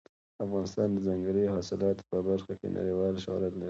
افغانستان 0.45 0.87
د 0.93 0.97
ځنګلي 1.07 1.43
حاصلاتو 1.53 2.03
په 2.11 2.17
برخه 2.27 2.53
کې 2.59 2.67
نړیوال 2.77 3.13
شهرت 3.23 3.51
لري. 3.55 3.59